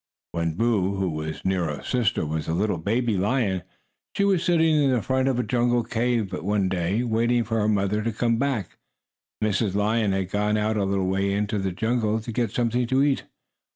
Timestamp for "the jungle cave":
5.37-6.33